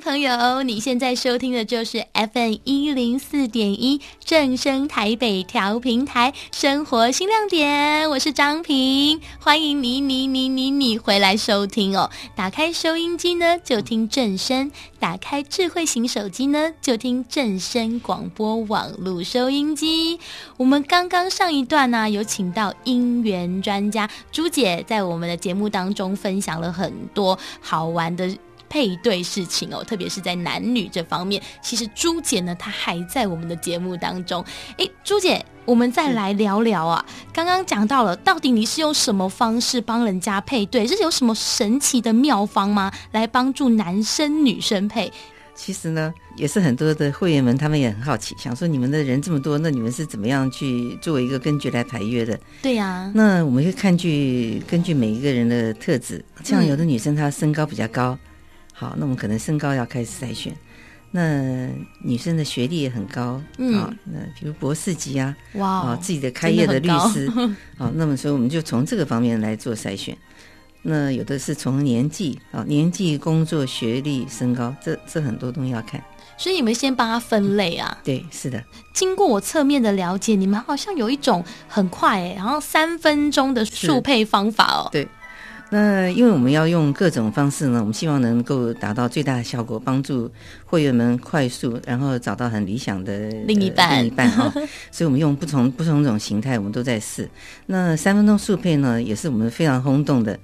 [0.00, 12.10] 朋友，你现在收听的就是 FM 一零四点一正声台北调频台生活新亮点，我是张平，欢迎你你你你你回来收听哦。
[12.34, 20.18] 打开收音机呢，就听正声；打开智慧型手机呢，就听正声广播网络收音机。
[20.56, 28.36] 我们刚刚上一段呢、有请到姻缘专家朱姐，在我们的节目当中分享了很多好玩的。
[28.72, 34.42] 配对事情哦，特别是在男女这方面，其实朱姐呢，她还在我们的节目当中。
[34.78, 37.04] 诶，朱姐，我们再来聊聊啊。
[37.34, 40.86] 刚刚讲到了，到底你是用什么方式帮人家配对？
[40.86, 42.90] 是有什么神奇的妙方吗？
[43.10, 45.12] 来帮助男生女生配？
[45.54, 52.40] 其实呢，也是很多的会员们，他们也很好奇，想说你们的人这么多，那你们是怎么样去作为一个根据来排约的？
[52.62, 53.12] 对呀、啊。
[53.14, 58.12] 那我们会看据根据每一个人的特质，像有的女生她身高比较高。
[58.12, 58.31] 嗯
[58.72, 60.52] 好，那我们可能身高要开始筛选。
[61.14, 61.68] 那
[62.00, 67.30] 女生的学历也很高，嗯，啊，那比如博士级啊，哇，啊，自己的开业的律师，
[67.76, 70.16] 啊， 那么所以我们就从这个方面来做筛选。
[70.80, 76.02] 那有的是从年纪啊，年纪、工作、学历、身高，这这很多东西要看。
[76.38, 77.98] 所以你们先帮他分类啊？
[78.02, 78.64] 对，是的。
[78.94, 84.88] 经过我侧面的了解，你们好像有一种很快哎，然后三分钟的速配方法哦。
[84.90, 85.06] 对。
[85.74, 90.30] 那因为我们要用各种方式呢，我们希望能够达到最大的效果，帮助
[90.66, 94.00] 会员们快速，然后找到很理想的另一半。
[94.00, 94.52] 另一半哈，
[94.92, 97.26] 所以我们用不同不同种形态，我们都在试。
[97.64, 100.38] 那三分钟速配呢，也是我们非常轰动的。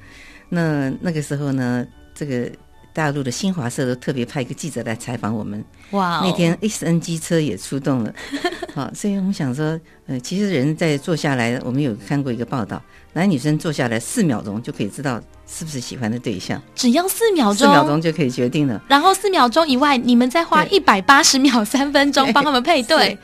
[0.48, 2.50] 那那个时候呢，这个
[2.98, 5.64] 大陆的新华社都特别派一个记者来采访我们。
[5.92, 6.20] 哇！
[6.24, 8.12] 那天 S N 机车也出动了。
[8.74, 12.82] 好，所以我们想说，呃，其实人在坐下来，我们有看过一个报道。
[13.12, 18.82] 男女生坐下来四秒钟就可以知道是不是喜欢的对象，只要四秒钟，四秒钟就可以决定了。
[18.88, 22.96] 然后四秒钟以外，你们再花一百八十秒三分钟 帮他们配对。
[22.96, 23.18] 对，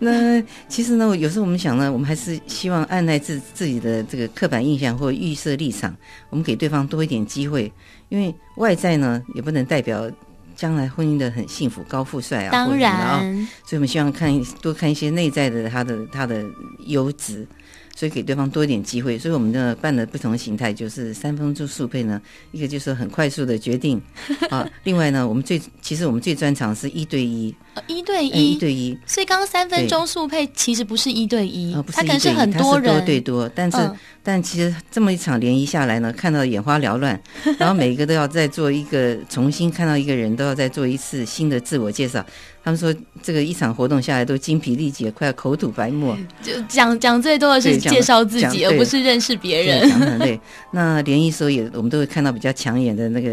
[0.00, 5.94] 那其实呢，有时候我们想呢，我们还是希望按捺自自己的这个刻板印象或预设立场，
[6.28, 7.72] 我们给对方多一点机会，
[8.12, 10.10] 因为外在呢也不能代表
[10.54, 12.50] 将来婚姻的很幸福、高富帅啊。
[12.52, 13.20] 当然，啊，
[13.64, 14.30] 所以我们希望看
[14.60, 16.44] 多看一些内在的他的他的
[16.86, 17.46] 优质。
[17.94, 24.00] 所以给对方多一点机会，所以我们的办的不同的形态就是三分钟速配呢，一个就是很快速的决定
[24.48, 27.54] 啊，另外呢，我们最其实我们最专长是一对一，
[27.86, 28.96] 一对一，一对一。
[29.06, 37.20] 所以刚刚三分钟速配其实不是一对一，它可能是很多人，多对多，但是、嗯、但其实这么一场联谊下来呢，看到眼花缭乱，
[37.58, 42.24] 然后每一个都要再做一个重新看到一个人，都要再做一次新的自我介绍。
[42.64, 46.16] 他们说，这个一场活动下来都精疲力竭，快要口吐白沫。
[46.40, 49.88] 就讲讲最多的是介绍自己，而不是认识别人。
[49.88, 50.40] 讲很累。
[50.70, 53.30] 那联谊时候也，我们都会看到比较抢眼的那个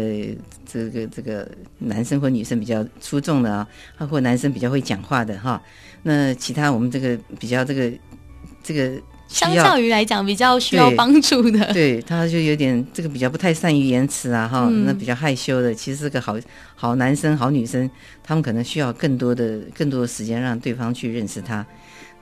[0.72, 1.48] 这个这个
[1.78, 3.66] 男生或女生比较出众的啊，
[4.08, 5.60] 或男生比较会讲话的哈。
[6.02, 7.92] 那其他我们这个比较这个
[8.62, 9.00] 这个。
[9.30, 16.36] 相较于来讲，比较需要帮助的，对，对，他就有点这个比较不太善于言辞啊，哈、嗯，那比较害羞的，其实是个好
[16.74, 17.88] 好男生、好女生，
[18.24, 21.64] 他们可能需要更多的、更多的时间让对方去认识他。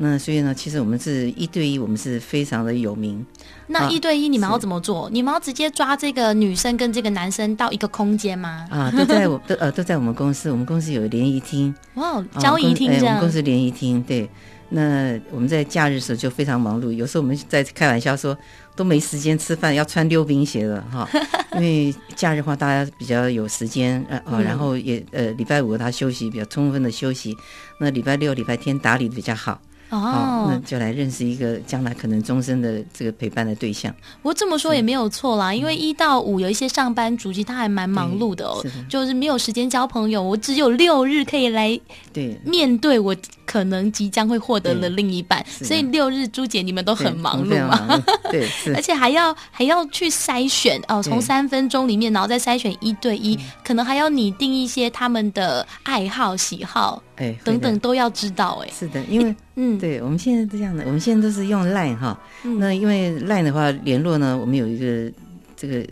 [0.01, 3.25] 那所以呢，其实我们是一对一，我们是非常的有名。
[3.67, 5.11] 那一对一你们要怎么做？
[5.13, 8.67] 你们要直接抓这个女生跟这个男生到一个空间吗？
[8.71, 11.75] 啊，都在我都呃都在我们公司，我们公司有联谊厅。
[11.95, 13.09] 哇，交谊厅这样、哎。
[13.09, 14.31] 我们公司联谊厅对。
[14.71, 18.37] 那我们在假日的时候就非常忙碌，有时候我们在开玩笑说
[18.77, 21.09] 都没时间吃饭，要穿溜冰鞋了哈。
[21.57, 27.35] 因为假日的话，大家比较有时间呃，嗯、然后也呃礼拜五他休息比较充分的休息，
[27.81, 29.59] 那礼拜六、礼拜天打理的比较好。
[29.91, 33.95] 哦，那就来认识一个将来可能终身的这个陪伴的对象。
[34.23, 40.23] 我这么说也没有错啦，因为一到五有一些上班族，其实他还蛮忙碌的哦，是的，就是没有时间交朋友。
[40.23, 41.79] 我只有六日可以来
[42.13, 43.17] 对面对我
[43.47, 47.99] 可能即将会获得的另一半，所以六日朱姐你们都很忙碌嘛？
[48.31, 57.03] 对， 而且还要还要去筛选哦，从三分钟里面，然后再筛选一对一，可能还要拟定一些他们的爱好喜好。
[57.19, 65.13] 哎，等等都要知道哎，是的，因为嗯，对，我们现在是这样的，我们现在都是用 Line 哈，嗯、那因为 Line 的话联络呢，我们有一个
[65.57, 65.85] 这个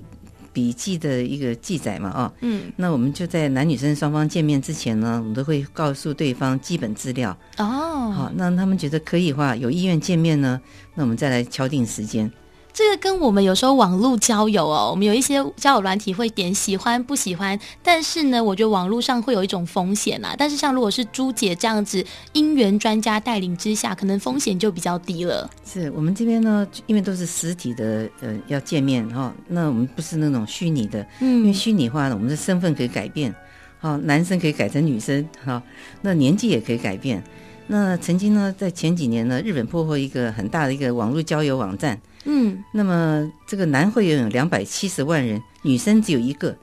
[0.53, 7.37] 笔记的一个记载嘛，啊，嗯，那我们就在男女生双方见面之前呢，我们都会告诉对方基本资料。
[7.59, 10.61] 哦，好，那他们觉得可以的话，有意愿见面呢，
[10.95, 12.31] 那我们再来敲定时间。
[12.77, 20.35] 这个跟我们有时候网络交友哦，我们有一些交友软体会点喜欢不喜欢，但是呢，我觉得网络上会有一种风险啊。
[20.37, 25.51] 但是像如果是朱姐这样子姻缘专家带领之下，可能风险就比较低了。
[25.65, 33.35] 是我们这边呢，因为都是实体的，呃，要见面哈、哦，那我们不是那种虚拟的，嗯，因为虚拟化呢，我们的身份可以改变。
[33.79, 35.63] 好，男生可以改成女生，哈，
[36.03, 37.25] 那年纪也可以改变。
[37.69, 46.55] 那曾经呢，在前几年呢，日本破获一个很大的一个网络交友网站，嗯，那么这个男会员有两百七十万人，女生只有一个。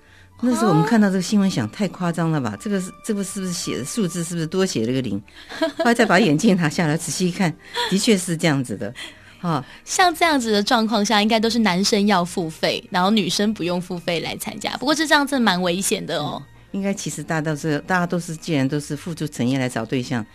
[0.46, 2.58] 那时候我们看到这个新闻，想太夸张了吧？
[2.60, 5.22] 这个是这个是不是写的数字是不是多写了个零？
[5.78, 7.54] 后来再把眼镜拿下来仔细一看，
[7.90, 8.94] 的确是这样子的。
[9.40, 14.76] 啊，像这样子的状况下，应该都是男生要付费，然后女生不用付费来参加。
[14.76, 16.44] 不过这这样真的蛮危险的哦。
[16.72, 20.26] 应该其实大家都是大家都是，既然都是付出诚意来找对象，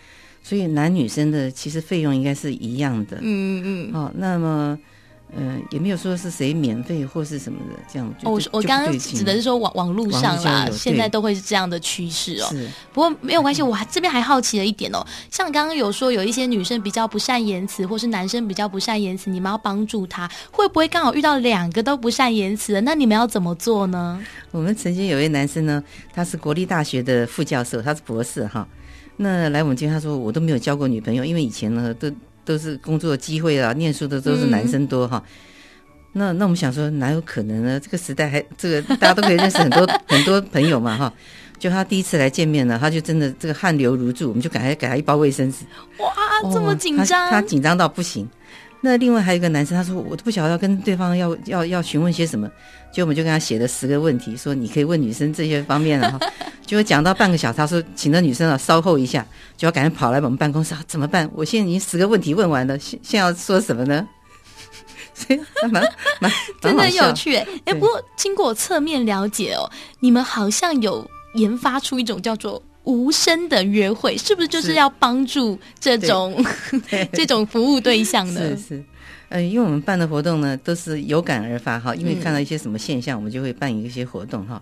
[0.41, 3.19] 所以男女生的其实费用应该是一样的。
[3.21, 3.93] 嗯嗯。
[3.93, 4.75] 好，那么。
[5.35, 8.13] 嗯、呃，也没有说是谁免费或是什么的，这样。
[8.23, 12.47] 我我刚刚指的是说网网络上啦，现在都会是这样的趋势哦。
[12.49, 15.05] 是，不过没有关系，我还这边还好奇了一点哦。
[15.29, 22.81] 像刚刚有说有一些女生比较不善言辞，或是男生比较不善言辞，你们要帮助他，会不会刚好遇到两个都不善言辞的？
[22.81, 24.19] 那你们要怎么做呢？
[24.51, 28.67] 我们曾经有一位男生呢，他是国立大学的副教授，他是博士哈。
[29.17, 32.11] 那来我们这边，他说我都没有交过女朋友，因为以前呢都。
[32.49, 35.23] 都是工作机会啊，念书的都是男生多哈。
[35.23, 35.29] 嗯、
[36.13, 37.79] 那那我们想说，哪有可能呢？
[37.79, 41.13] 这个时代还这个大家都可以认识很多 很多朋友嘛哈。
[41.59, 45.57] 就他第一次来见面呢，他就真的这个汗流如注，我们就赶快给他一包卫生纸。
[45.99, 46.11] 哇，
[46.51, 47.27] 这么紧张？
[47.27, 48.27] 哦、他紧张到不行。
[48.81, 52.49] 那另外还有一个男生，他说我都不晓得要跟对方要要要询问些什么，
[52.93, 56.19] 就我们就跟他写了十个问题，说你可以问女生这些方面了哈。
[56.65, 59.25] 结果讲到半个小时，他说请那女生啊稍后一下，
[59.57, 61.29] 就要赶紧跑来我们办公室啊，怎么办？
[61.33, 64.07] 我现在已经十个问题问完了，现现在要说什么呢？
[65.13, 65.83] 所以蛮蛮
[66.21, 66.31] 蛮
[66.61, 72.63] 真的有趣哎哎，不过经过我侧面了解哦，你们好像有研发出一种叫做。
[72.89, 76.43] 无声的约会是不是就是要帮助这种
[77.13, 78.41] 这种服务对象呢？
[78.57, 78.83] 是是，
[79.29, 84.59] 嗯，因为我们办的活动呢都是有感而发哈，因为看到一些什么现象，我们就会办一些活动哈。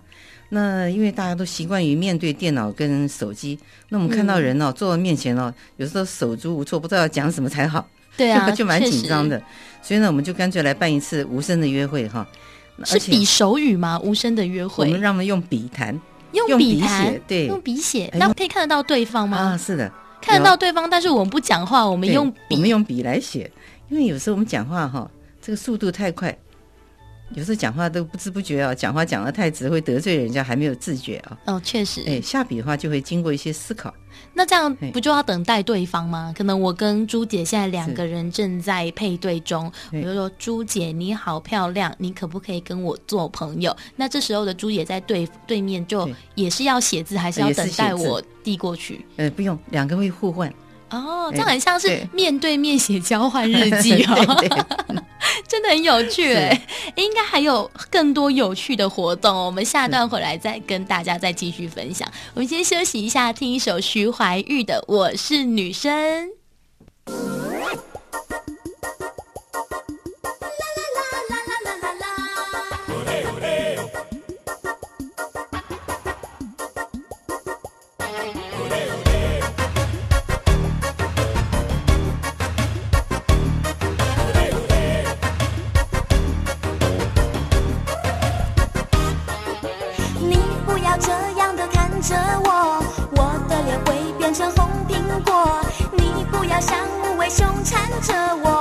[0.50, 3.58] 那因为大家都习惯于面对电脑跟手机，
[3.88, 9.42] 那我们看到人哦坐在面前哦，有时候手足无措，不知道要讲什么才好，对啊， 就蛮紧张的。
[9.82, 12.26] 所以呢，我们就干脆来办一次无声的约会哈。
[12.84, 13.98] 是比手语吗？
[14.04, 15.98] 无声的约会，我们让他们用笔谈。
[16.32, 19.36] 用笔写，对，用笔写，那可以看得到对方吗？
[19.38, 19.90] 啊，是的，
[20.20, 23.50] 看得到对方，但是我们不讲话，我们用笔，我们用笔来写，
[23.88, 25.10] 因为有时候我们讲话哈，
[25.40, 26.36] 这个速度太快。
[27.34, 31.38] 有时候讲话都不知不觉啊，讲话讲的太直会得罪人家，还没有自觉啊。
[31.46, 32.02] 哦，确实。
[32.06, 33.92] 哎，下笔的话就会经过一些思考。
[34.34, 36.32] 那这样不就要等待对方吗？
[36.36, 43.76] 可能我跟朱姐现在两个人正在配对中，我就说朱姐你好漂亮，你可不可以跟我做朋友？
[43.94, 49.04] 那这时候的朱姐在对对面就也是要写字，还是要等待我递过去？
[49.16, 50.52] 呃，不用，两个会互换。
[50.90, 54.44] 哦，这样很像是面对面写交换日记哦。
[55.46, 62.08] 真的很有趣哎，应该还有更多有趣的活动，我们下段回来再跟大家再继续分享。
[62.34, 66.28] 我们先休息一下，听一首徐怀钰的《我是女生》。
[94.28, 95.58] 变成红苹果
[95.92, 98.57] 你不要像无尾熊缠着我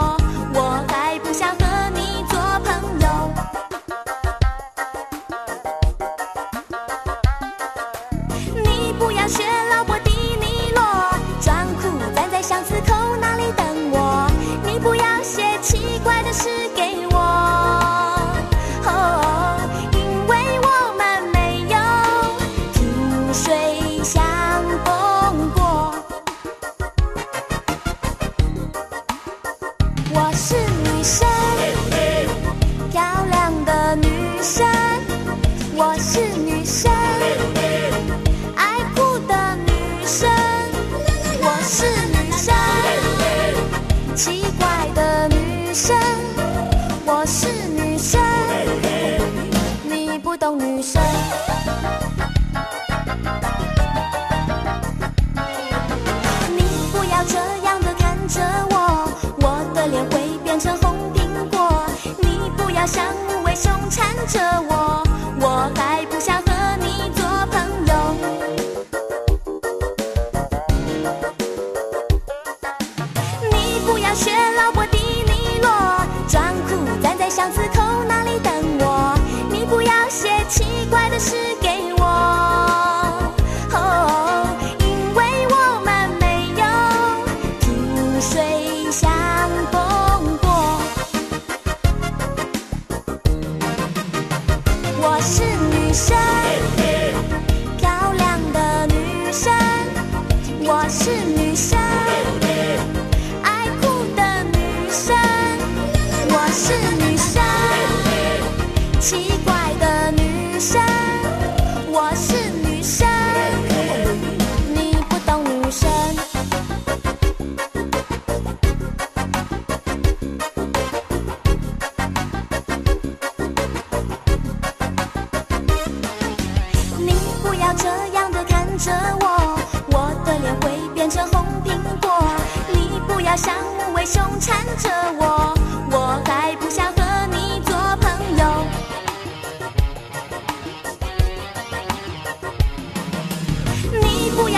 [30.58, 31.28] 是女生
[32.92, 34.08] 漂亮的女
[34.42, 34.66] 生
[35.76, 37.37] 我是女生。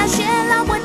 [0.09, 0.78] 你不要学老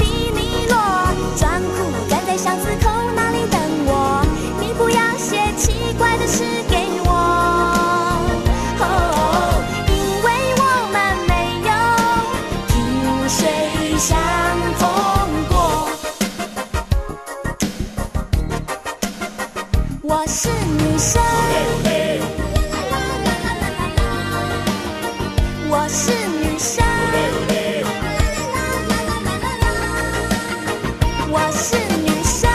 [31.36, 32.48] 我是女生，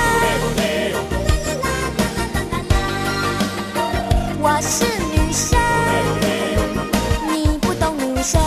[4.41, 5.59] 我是女生，
[7.29, 8.39] 你不懂女生。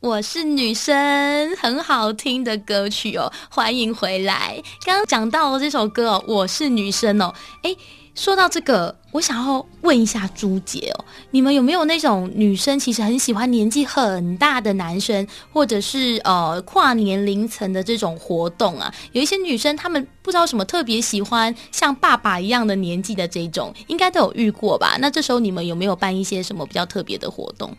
[0.00, 4.58] 我是女生很好听的歌曲哦，欢迎回来。
[4.82, 7.34] 刚刚讲到这首歌哦，我是女生哦。
[7.64, 7.76] 诶，
[8.14, 18.90] 说到这个，我想要问一下朱姐哦，你们有没有那种女生其实很喜欢年纪很大的男生，或者是呃跨年龄层的这种活动啊？
[19.12, 24.96] 有一些女生她们不知道什么特别喜欢像爸爸一样的年纪的这种，应该都有遇过吧？
[24.98, 27.76] 那这时候你们有没有办一些什么比较特别的活动？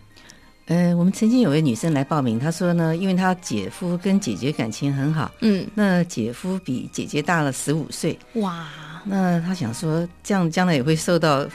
[0.72, 8.70] 呃，我们曾经有位女生来报名，她说呢，因为她姐夫跟姐姐感情很好，嗯，那姐夫比姐姐大了十五岁，哇，
[9.04, 11.46] 那她想说这样将来也会受到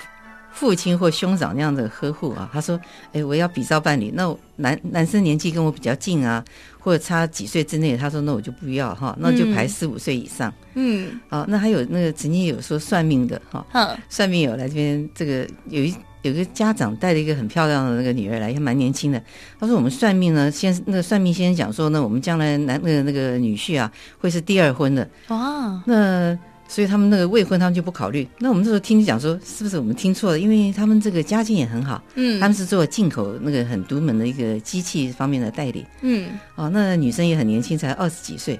[0.52, 2.50] 父亲或兄长那样的呵护啊。
[2.52, 2.78] 她说，
[3.14, 6.44] 哎，我要比照伴侣，那男男生年纪跟我比较近啊，
[6.78, 15.96] 或者差几岁之内，她说那我就不要哈，那就排十五岁以上，嗯，啊，那还有那个曾经有说算命的哈，嗯，算命有来这边这个有一。
[16.26, 19.22] 有个家长带了一个很漂亮的那个女儿来，也蛮年轻的。
[19.58, 25.08] 他说：“我们算命呢，先那个算命先生讲说呢，我们将来男那个那个女婿啊，会是第二婚的。
[25.28, 26.36] 哇，那
[26.68, 28.26] 所以他们那个未婚他们就不考虑。
[28.38, 30.38] 那我们这时候听你讲说，是不是我们听错了？
[30.40, 38.58] 因为他们这个家境也很好，嗯，他们是做进口那个很独门的一个机器方面的代理，嗯，哦，那女生也很年轻，才二十几岁。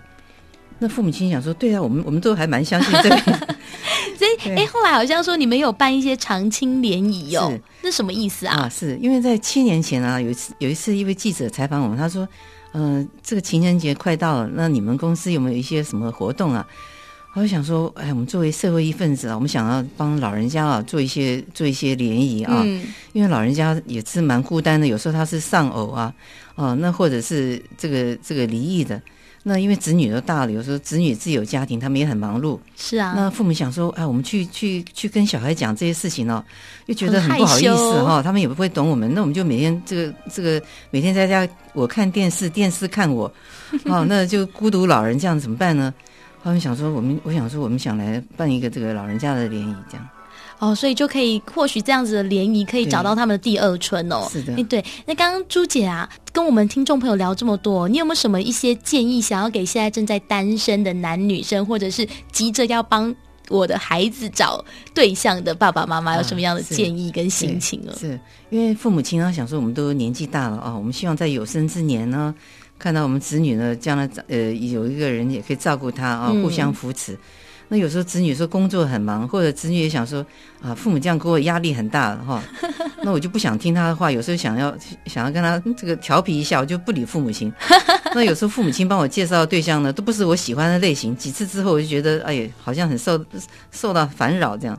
[0.79, 3.57] 那父母亲想说，对啊，我们我们都还蛮相信这个。”
[4.19, 8.61] 所以，哎，后来好像说你们有办一些长青联谊哦，是什么意思啊？
[8.61, 12.27] 啊，是因为在七年前啊，有一次有一次一位记者采访我们，他说，
[12.73, 16.67] 嗯、呃，这个情人节快到了，那你们公司有没有一些什么活动啊？
[17.35, 22.83] 我就想说，哎，我们作为社会一份子啊，我们想要帮老人家啊做一些做一些联谊啊，嗯、
[23.13, 26.15] 因为老人家也是蛮孤单的，有时候他是丧偶啊，
[26.55, 29.01] 哦、啊，那或者是这个这个离异的。
[29.49, 32.59] 那因为子女都大了，有时候子女自己有家庭，他们也很忙碌。
[32.77, 33.15] 是啊。
[33.15, 36.45] 那父母想说，哎，我们去去去跟小孩讲这些事情哦，
[36.87, 39.09] 又觉得很不好意思哈、哦，他们也不会懂我们。
[39.15, 40.61] 那我们就每天这个这个
[40.91, 43.33] 每天在家，我看电视，电视看我，
[43.85, 45.95] 哦， 那就孤独老人这样怎么办呢？
[46.43, 50.05] 他们想说，我们我想说，我们想来办一个这个老人家的联谊，这样。
[50.59, 54.27] 哦，所以就可以，或许这样子的联谊可以找到他们的第二春哦。
[54.31, 54.85] 是的，哎，对。
[55.05, 63.15] 那刚刚朱姐啊，跟我们听众朋友聊这么多，你有没有什么一些建议，想要给现在正在单身的男女生，或者是急着要帮
[63.49, 67.93] 我的孩子找对象的爸爸妈妈，有什么样的建议跟心情呢？
[67.93, 72.35] 啊、是，是因为父母亲呢想说，我们都年纪大了啊，我们希望在有生之年呢，
[72.79, 77.13] 看到我们子女呢将来呃有一个人也可以照顾他啊，互相扶持。
[77.13, 77.19] 嗯
[77.69, 80.25] 那有时候子女说工作很忙，或者子女也想说
[80.63, 82.43] 啊，父母这样给我压力很大哈，
[83.03, 84.11] 那我就不想听他的话。
[84.11, 84.73] 有时候想要
[85.07, 87.53] 想要跟他这个调皮一下，我就不理父母亲。
[88.15, 91.17] 那有时候父母亲帮我介绍的对象呢，都不是我喜欢的类型。
[91.17, 93.23] 几次之后，我就觉得哎呀，好像很受
[93.73, 94.79] 受到烦扰这样，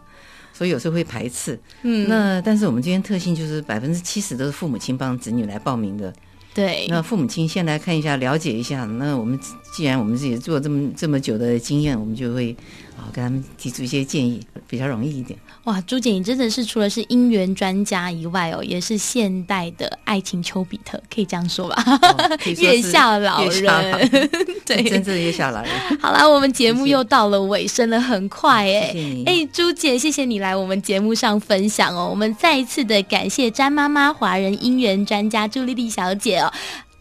[0.54, 1.60] 所以有时候会排斥。
[1.82, 6.14] 嗯，那但是我们这边特性就是百分之七十都是父母亲帮子女来报名的。
[6.58, 8.84] 对，那父母亲先来看一下，了解一下。
[8.86, 9.40] 那我们
[9.72, 12.52] 既然我们自己做这么这么久的经验，我们就会
[12.96, 15.38] 啊、哦、跟他们提出一些建议，比较容易一点。
[15.66, 21.84] 哇，朱姐，你真的是除了是姻缘专家以外哦，也是现代的爱情丘比特，可以这样说吧？
[21.86, 24.10] 哦、月下老人，
[24.66, 25.72] 对，真正的月下老人。
[26.02, 28.96] 好啦，我们节目又到了尾声了，很快哎。
[29.28, 32.08] 哎，朱姐，谢谢你来我们节目上分享哦。
[32.10, 36.47] 我们再一次的感谢詹妈妈华人姻缘专家朱丽丽小姐哦。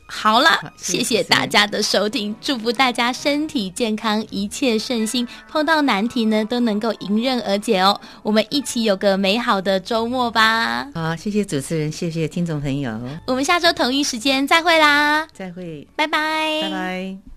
[0.09, 8.01] 好了，谢谢大家的收听，祝福大家身体健康，一切顺心，碰到难题呢都能够迎刃而解哦。
[8.23, 10.87] 我们一起有个美好的周末吧。
[10.95, 12.99] 好，谢谢主持人，谢谢听众朋友。
[13.27, 17.36] 我们下周同一时间再会啦，再会，拜拜，拜拜。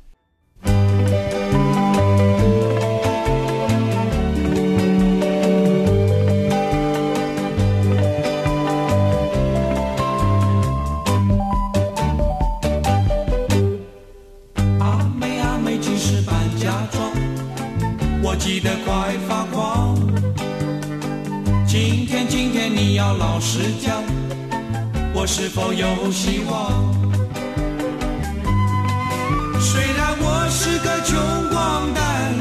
[18.40, 19.96] 急得快发狂！
[21.68, 24.02] 今天，今天你要老实讲，
[25.14, 26.72] 我是否有希望？
[29.60, 31.20] 虽然我是个穷
[31.52, 32.34] 光蛋，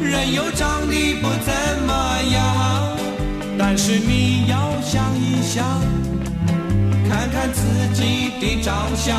[0.00, 1.52] 人又长得不怎
[1.86, 2.96] 么样，
[3.58, 5.82] 但是你要想一想，
[7.10, 7.62] 看看自
[7.92, 9.16] 己的长相。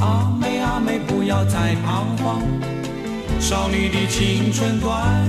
[0.00, 2.42] 阿妹，阿妹，不要再彷徨。
[3.40, 5.24] 少女的青春短，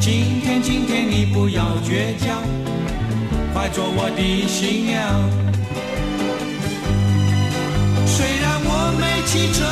[0.00, 2.42] 今天，今天你不要倔强，
[3.52, 5.04] 快做我的新娘。
[8.06, 9.64] 虽然我没汽车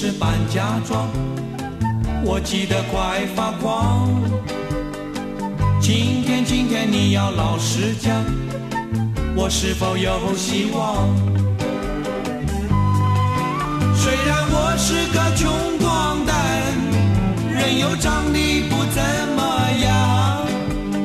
[0.00, 1.08] 是搬家装，
[2.24, 4.08] 我急得快发狂。
[5.80, 8.14] 今天，今天你要老实讲，
[9.34, 11.08] 我是否有希望？
[13.96, 16.32] 虽然我是个穷光蛋，
[17.50, 19.02] 人又长得不怎
[19.34, 19.42] 么
[19.82, 20.46] 样，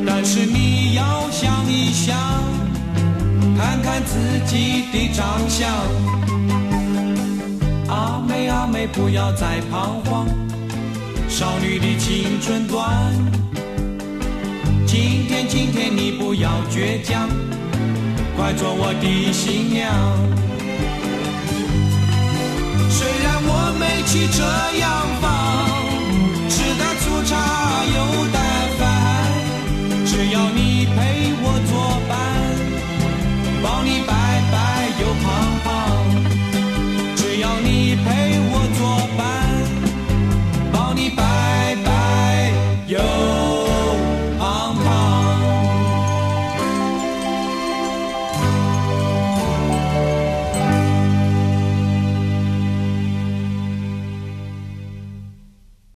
[0.06, 2.15] 但是你要想一想，
[3.58, 5.67] 看看自己的长相。
[7.93, 10.25] 阿妹阿妹，不要再彷徨，
[11.29, 12.89] 少女的青春短。
[14.88, 17.29] 今天，今天你不要倔强，
[18.36, 19.93] 快做我的新娘。
[22.89, 24.43] 虽然我没汽车
[24.79, 24.89] 洋
[25.21, 25.42] 房，